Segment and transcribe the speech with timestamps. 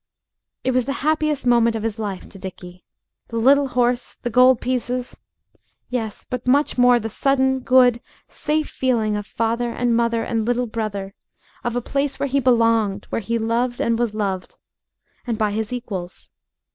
[0.63, 2.83] It was the happiest moment of his life to Dickie.
[3.27, 5.15] The little horse the gold pieces....
[5.89, 10.65] Yes, but much more, the sudden, good, safe feeling of father and mother and little
[10.65, 11.13] brother;
[11.63, 14.57] of a place where he belonged, where he loved and was loved.
[15.27, 16.31] And by his equals.